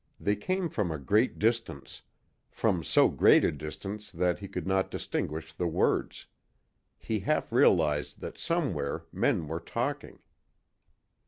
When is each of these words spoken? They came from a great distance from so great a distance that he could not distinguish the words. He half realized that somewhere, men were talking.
They 0.19 0.35
came 0.35 0.67
from 0.67 0.89
a 0.89 0.97
great 0.97 1.37
distance 1.37 2.01
from 2.49 2.83
so 2.83 3.07
great 3.07 3.43
a 3.45 3.51
distance 3.51 4.11
that 4.11 4.39
he 4.39 4.47
could 4.47 4.65
not 4.65 4.89
distinguish 4.89 5.53
the 5.53 5.67
words. 5.67 6.25
He 6.97 7.19
half 7.19 7.51
realized 7.51 8.19
that 8.19 8.35
somewhere, 8.39 9.03
men 9.13 9.47
were 9.47 9.59
talking. 9.59 10.17